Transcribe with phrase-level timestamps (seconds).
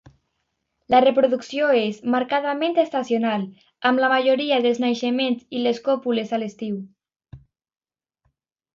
[0.93, 3.45] La reproducció és marcadament estacional,
[3.91, 6.85] amb la majoria dels naixements i les còpules a l'estiu.